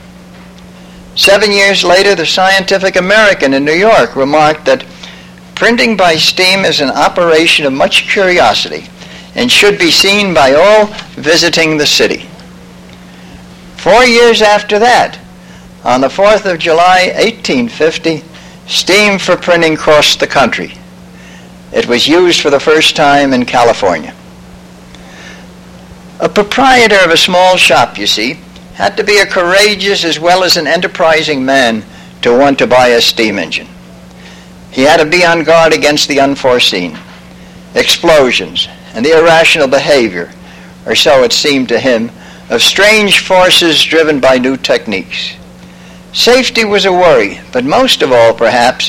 [1.15, 4.85] Seven years later, the Scientific American in New York remarked that
[5.55, 8.89] printing by steam is an operation of much curiosity
[9.37, 12.29] and should be seen by all visiting the city.
[13.77, 15.19] Four years after that,
[15.85, 18.23] on the 4th of July, 1850,
[18.67, 20.75] steam for printing crossed the country.
[21.73, 24.15] It was used for the first time in California.
[26.21, 28.39] A proprietor of a small shop, you see,
[28.75, 31.85] had to be a courageous as well as an enterprising man
[32.23, 33.67] to want to buy a steam engine.
[34.71, 36.97] He had to be on guard against the unforeseen,
[37.75, 40.31] explosions, and the irrational behavior,
[40.87, 42.11] or so it seemed to him,
[42.51, 45.35] of strange forces driven by new techniques.
[46.13, 48.89] Safety was a worry, but most of all, perhaps,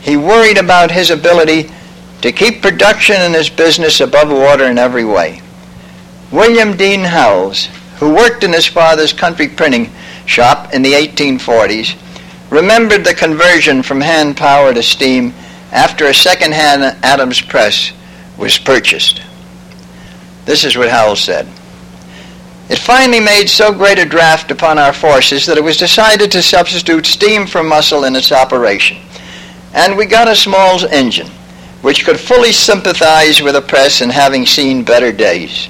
[0.00, 1.70] he worried about his ability
[2.20, 5.42] to keep production in his business above water in every way.
[6.30, 7.66] William Dean Howells,
[7.98, 9.90] who worked in his father's country printing
[10.24, 11.96] shop in the 1840s,
[12.50, 15.34] remembered the conversion from hand power to steam
[15.72, 17.92] after a second-hand Adams press
[18.38, 19.20] was purchased.
[20.44, 21.48] This is what Howells said.
[22.72, 26.40] It finally made so great a draft upon our forces that it was decided to
[26.40, 28.96] substitute steam for muscle in its operation.
[29.74, 31.26] And we got a small engine,
[31.82, 35.68] which could fully sympathize with the press in having seen better days.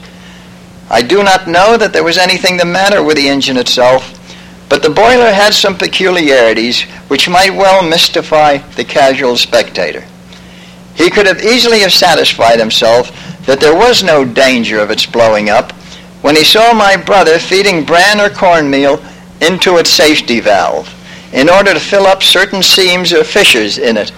[0.89, 4.17] I do not know that there was anything the matter with the engine itself,
[4.69, 10.05] but the boiler had some peculiarities which might well mystify the casual spectator.
[10.95, 13.11] He could have easily have satisfied himself
[13.47, 15.73] that there was no danger of its blowing up
[16.23, 19.03] when he saw my brother feeding bran or cornmeal
[19.41, 20.89] into its safety valve
[21.33, 24.11] in order to fill up certain seams or fissures in it,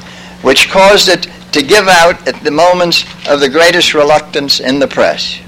[0.42, 4.88] which caused it to give out at the moments of the greatest reluctance in the
[4.88, 5.40] press.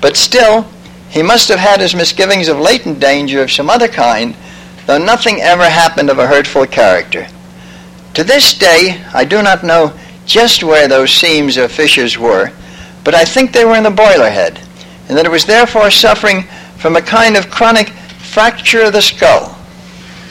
[0.00, 0.66] But still,
[1.10, 4.36] he must have had his misgivings of latent danger of some other kind,
[4.86, 7.26] though nothing ever happened of a hurtful character.
[8.14, 9.92] To this day, I do not know
[10.24, 12.52] just where those seams or fissures were,
[13.04, 14.60] but I think they were in the boiler head,
[15.08, 16.42] and that it was therefore suffering
[16.78, 19.50] from a kind of chronic fracture of the skull.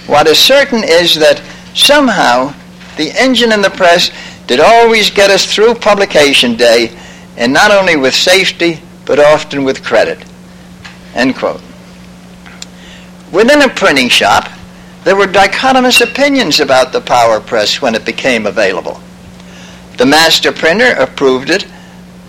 [0.08, 1.42] What is certain is that
[1.74, 2.54] somehow
[2.98, 4.12] the engine in the press
[4.48, 6.96] did always get us through publication day,
[7.38, 10.24] and not only with safety, but often with credit.
[11.14, 11.62] End quote.
[13.32, 14.50] Within a printing shop,
[15.04, 19.00] there were dichotomous opinions about the power press when it became available.
[19.98, 21.66] The master printer approved it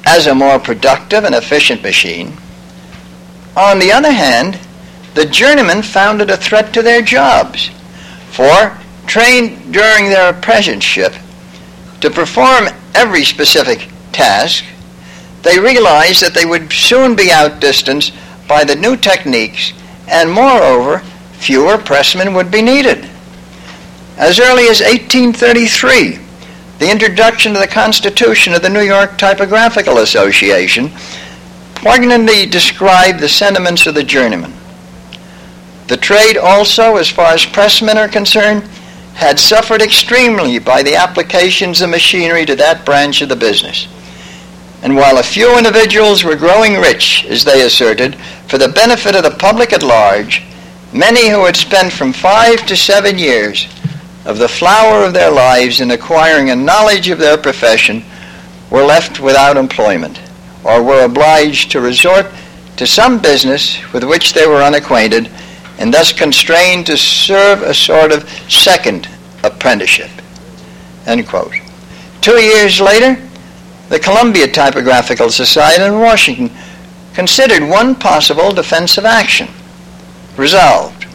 [0.06, 2.32] as a more productive and efficient machine.
[3.56, 4.58] On the other hand,
[5.14, 7.70] the journeymen found it a threat to their jobs,
[8.30, 11.12] for, trained during their apprenticeship
[12.00, 14.64] to perform every specific task,
[15.42, 18.12] they realized that they would soon be outdistanced
[18.48, 19.72] by the new techniques,
[20.08, 21.00] and moreover,
[21.32, 23.08] fewer pressmen would be needed.
[24.16, 26.18] As early as 1833,
[26.78, 30.90] the introduction of the Constitution of the New York Typographical Association
[31.74, 34.52] poignantly described the sentiments of the journeyman.
[35.88, 38.62] The trade also, as far as pressmen are concerned,
[39.14, 43.88] had suffered extremely by the applications of machinery to that branch of the business.
[44.82, 48.16] And while a few individuals were growing rich, as they asserted,
[48.46, 50.42] for the benefit of the public at large,
[50.92, 53.66] many who had spent from five to seven years
[54.26, 58.02] of the flower of their lives in acquiring a knowledge of their profession
[58.70, 60.20] were left without employment
[60.64, 62.26] or were obliged to resort
[62.76, 65.30] to some business with which they were unacquainted
[65.78, 69.08] and thus constrained to serve a sort of second
[69.44, 70.10] apprenticeship.
[71.06, 71.54] End quote.
[72.20, 73.22] Two years later,
[73.88, 76.50] the Columbia Typographical Society in Washington
[77.14, 79.48] considered one possible defensive action.
[80.36, 81.06] Resolved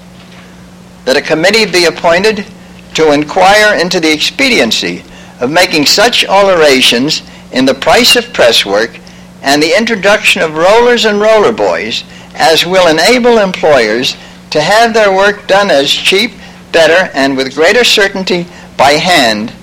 [1.03, 2.45] that a committee be appointed
[2.93, 5.03] to inquire into the expediency
[5.39, 8.99] of making such alterations in the price of press work
[9.41, 12.03] and the introduction of rollers and roller boys
[12.35, 14.15] as will enable employers
[14.51, 16.31] to have their work done as cheap,
[16.71, 18.45] better, and with greater certainty
[18.77, 19.53] by hand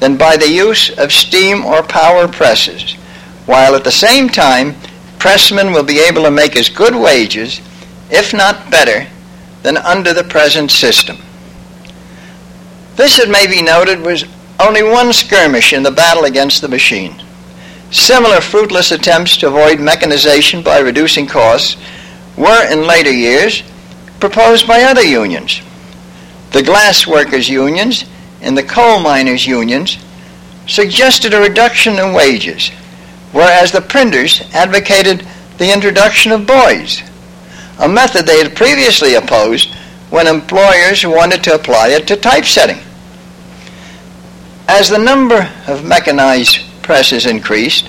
[0.00, 2.94] than by the use of steam or power presses,
[3.46, 4.74] while at the same time
[5.18, 7.60] pressmen will be able to make as good wages,
[8.10, 9.06] if not better,
[9.62, 11.18] than under the present system.
[13.00, 14.26] This, it may be noted, was
[14.60, 17.14] only one skirmish in the battle against the machine.
[17.90, 21.78] Similar fruitless attempts to avoid mechanization by reducing costs
[22.36, 23.62] were, in later years,
[24.20, 25.62] proposed by other unions.
[26.50, 28.04] The glass workers' unions
[28.42, 29.96] and the coal miners' unions
[30.68, 32.68] suggested a reduction in wages,
[33.32, 35.26] whereas the printers advocated
[35.56, 37.02] the introduction of boys,
[37.78, 39.72] a method they had previously opposed
[40.10, 42.76] when employers wanted to apply it to typesetting.
[44.70, 47.88] As the number of mechanized presses increased,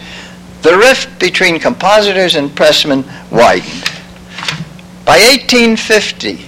[0.63, 3.83] the rift between compositors and pressmen widened.
[5.05, 6.43] By 1850,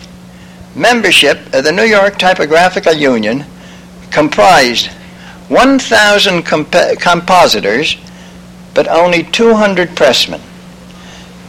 [0.76, 3.46] membership of the New York Typographical Union
[4.10, 4.88] comprised
[5.50, 7.96] 1,000 comp- compositors,
[8.74, 10.42] but only 200 pressmen.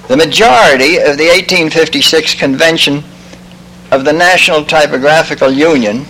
[0.09, 3.03] The majority of the 1856 convention
[3.91, 6.05] of the National Typographical Union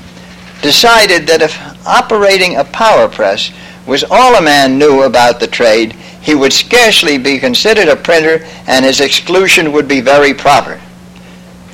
[0.60, 3.53] decided that if operating a power press
[3.87, 8.45] was all a man knew about the trade, he would scarcely be considered a printer
[8.66, 10.80] and his exclusion would be very proper.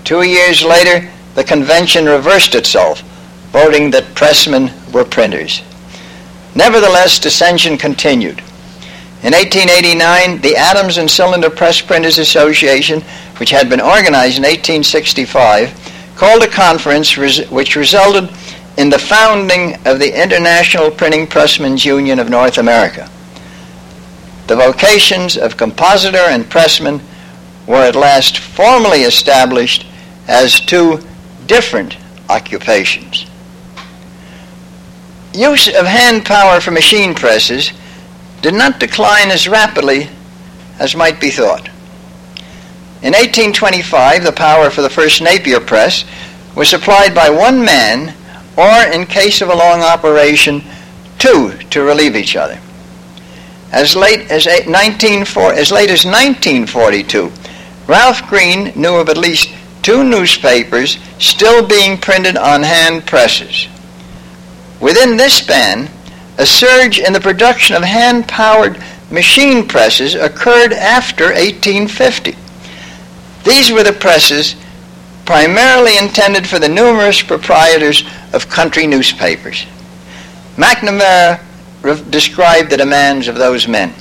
[0.04, 3.02] Two years later, the convention reversed itself,
[3.52, 5.62] voting that pressmen were printers.
[6.54, 8.40] Nevertheless, dissension continued.
[9.22, 13.02] In 1889, the Adams and Cylinder Press Printers Association,
[13.36, 18.28] which had been organized in 1865, called a conference which resulted
[18.80, 23.10] in the founding of the International Printing Pressmen's Union of North America.
[24.46, 27.02] The vocations of compositor and pressman
[27.66, 29.84] were at last formally established
[30.28, 30.98] as two
[31.46, 31.98] different
[32.30, 33.26] occupations.
[35.34, 37.72] Use of hand power for machine presses
[38.40, 40.08] did not decline as rapidly
[40.78, 41.68] as might be thought.
[43.02, 46.06] In 1825, the power for the first Napier press
[46.56, 48.14] was supplied by one man
[48.56, 50.62] or in case of a long operation,
[51.18, 52.58] two to relieve each other.
[53.72, 57.32] As late as, 19, as late as 1942,
[57.86, 63.68] Ralph Green knew of at least two newspapers still being printed on hand presses.
[64.80, 65.88] Within this span,
[66.38, 72.34] a surge in the production of hand-powered machine presses occurred after 1850.
[73.44, 74.56] These were the presses
[75.30, 78.02] primarily intended for the numerous proprietors
[78.32, 79.64] of country newspapers.
[80.56, 81.38] McNamara
[82.10, 83.94] described the demands of those men.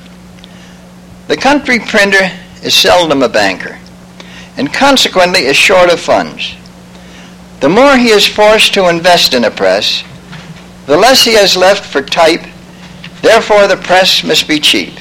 [1.27, 2.31] The country printer
[2.63, 3.77] is seldom a banker,
[4.57, 6.55] and consequently is short of funds.
[7.59, 10.03] The more he is forced to invest in a press,
[10.87, 12.41] the less he has left for type,
[13.21, 14.97] therefore the press must be cheap.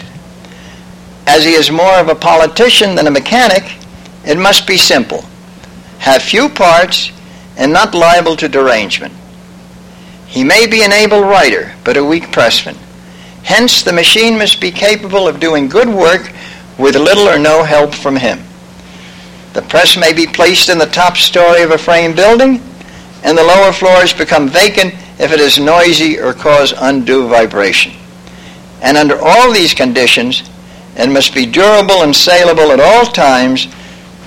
[1.26, 3.64] as he is more of a politician than a mechanic,
[4.26, 5.24] it must be simple,
[5.98, 7.12] have few parts,
[7.56, 9.12] and not liable to derangement.
[10.26, 12.76] He may be an able writer, but a weak pressman.
[13.42, 16.32] Hence, the machine must be capable of doing good work
[16.78, 18.38] with little or no help from him.
[19.54, 22.62] The press may be placed in the top story of a frame building,
[23.24, 27.92] and the lower floors become vacant if it is noisy or cause undue vibration.
[28.82, 30.48] And under all these conditions,
[30.94, 33.66] it must be durable and saleable at all times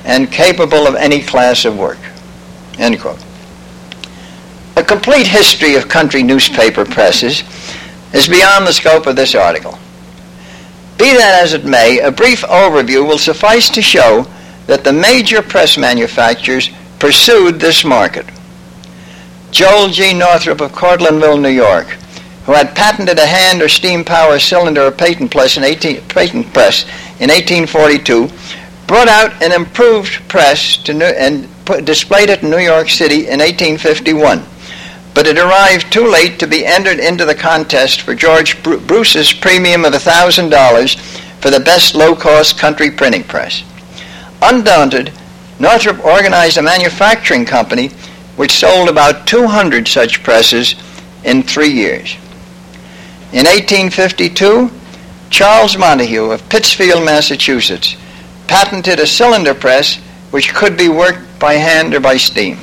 [0.05, 1.99] and capable of any class of work.
[2.77, 3.23] End quote.
[4.77, 7.43] A complete history of country newspaper presses
[8.13, 9.77] is beyond the scope of this article.
[10.97, 14.27] Be that as it may, a brief overview will suffice to show
[14.67, 18.25] that the major press manufacturers pursued this market.
[19.51, 20.13] Joel G.
[20.13, 21.87] Northrop of Cortlandville, New York,
[22.45, 26.53] who had patented a hand or steam power cylinder or patent press in, 18, patent
[26.53, 26.83] press
[27.19, 28.29] in 1842,
[28.91, 33.39] brought out an improved press New, and put, displayed it in New York City in
[33.39, 34.43] 1851.
[35.13, 39.85] But it arrived too late to be entered into the contest for George Bruce's premium
[39.85, 40.99] of $1,000
[41.39, 43.63] for the best low-cost country printing press.
[44.41, 45.13] Undaunted,
[45.57, 47.91] Northrop organized a manufacturing company
[48.35, 50.75] which sold about 200 such presses
[51.23, 52.17] in three years.
[53.31, 54.69] In 1852,
[55.29, 57.95] Charles Montague of Pittsfield, Massachusetts,
[58.51, 59.95] patented a cylinder press
[60.31, 62.57] which could be worked by hand or by steam.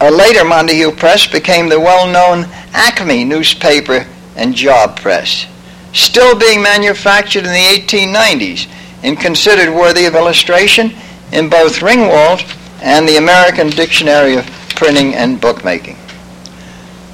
[0.00, 4.06] A later Montague press became the well-known Acme newspaper
[4.36, 5.44] and job press,
[5.92, 8.66] still being manufactured in the 1890s
[9.02, 10.94] and considered worthy of illustration
[11.30, 12.42] in both Ringwalt
[12.80, 15.98] and the American Dictionary of Printing and Bookmaking.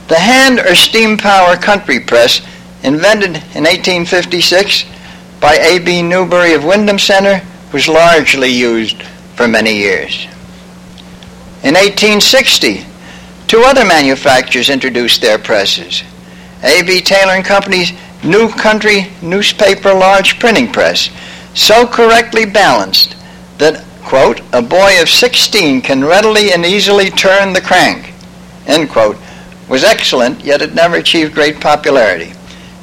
[0.06, 2.42] The hand or steam power country press,
[2.84, 4.84] invented in 1856
[5.40, 6.02] by A.B.
[6.02, 9.02] Newbury of Windham Center, was largely used
[9.36, 10.24] for many years.
[11.62, 12.84] In 1860,
[13.46, 16.02] two other manufacturers introduced their presses.
[16.62, 17.00] A.B.
[17.00, 21.10] Taylor and Company's New Country Newspaper Large Printing Press,
[21.54, 23.16] so correctly balanced
[23.58, 28.12] that, quote, a boy of 16 can readily and easily turn the crank,
[28.66, 29.16] end quote,
[29.68, 32.32] was excellent, yet it never achieved great popularity.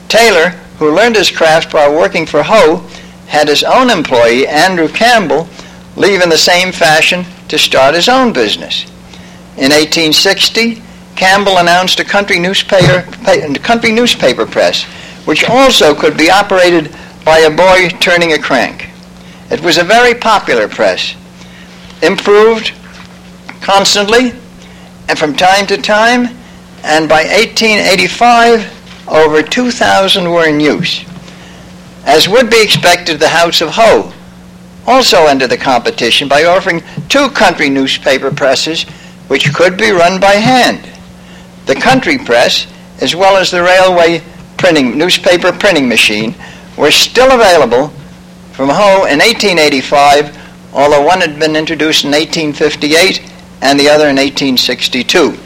[0.07, 2.87] Taylor, who learned his craft while working for Hoe,
[3.27, 5.47] had his own employee, Andrew Campbell,
[5.95, 8.83] leave in the same fashion to start his own business.
[9.57, 10.81] In 1860,
[11.15, 13.01] Campbell announced a country newspaper,
[13.59, 14.83] country newspaper press,
[15.25, 18.89] which also could be operated by a boy turning a crank.
[19.49, 21.15] It was a very popular press,
[22.01, 22.71] improved
[23.61, 24.31] constantly
[25.09, 26.27] and from time to time,
[26.83, 28.76] and by 1885,
[29.07, 31.05] over 2,000 were in use.
[32.05, 34.13] As would be expected, the House of Hoe
[34.85, 38.83] also entered the competition by offering two country newspaper presses
[39.27, 40.87] which could be run by hand.
[41.65, 42.65] The country press,
[43.01, 44.23] as well as the railway
[44.57, 46.33] printing, newspaper printing machine,
[46.77, 47.89] were still available
[48.53, 53.21] from Hoe in 1885, although one had been introduced in 1858
[53.61, 55.37] and the other in 1862.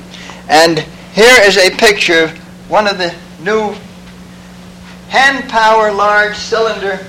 [0.48, 0.80] And
[1.14, 3.76] here is a picture of one of the new
[5.10, 7.00] hand power large cylinder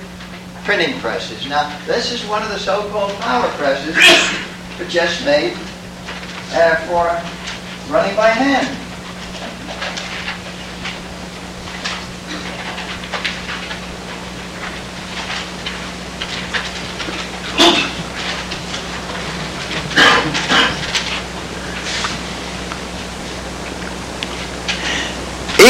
[0.63, 1.47] printing presses.
[1.47, 3.95] Now, this is one of the so-called power presses
[4.89, 5.53] just made
[6.51, 7.05] uh, for
[7.93, 8.67] running by hand.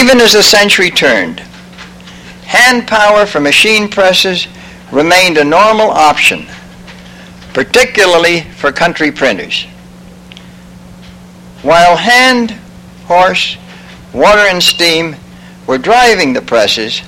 [0.04, 1.40] Even as the century turned,
[2.44, 4.48] hand power for machine presses
[4.92, 6.46] remained a normal option,
[7.54, 9.64] particularly for country printers.
[11.62, 12.52] While hand,
[13.06, 13.56] horse,
[14.12, 15.16] water, and steam
[15.68, 17.02] were driving the presses,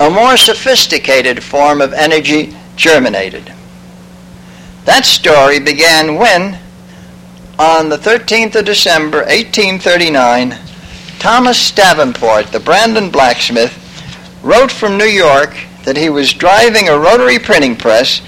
[0.00, 3.52] a more sophisticated form of energy germinated.
[4.86, 6.58] That story began when,
[7.58, 10.69] on the 13th of December, 1839,
[11.20, 13.76] Thomas Davenport, the Brandon blacksmith,
[14.42, 15.54] wrote from New York
[15.84, 18.22] that he was driving a rotary printing press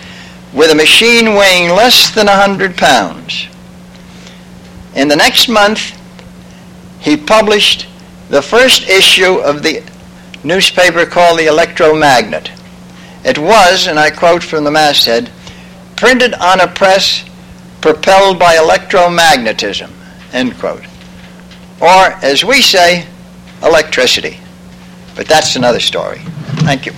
[0.52, 3.46] with a machine weighing less than 100 pounds.
[4.94, 5.98] In the next month,
[7.00, 7.86] he published
[8.28, 9.82] the first issue of the
[10.44, 12.50] newspaper called the Electromagnet.
[13.24, 15.30] It was, and I quote from the masthead,
[15.96, 17.24] printed on a press
[17.80, 19.90] propelled by electromagnetism,
[20.34, 20.91] end quote.
[21.82, 23.06] Or, as we say,
[23.60, 24.38] electricity.
[25.16, 26.20] But that's another story.
[26.62, 26.92] Thank you.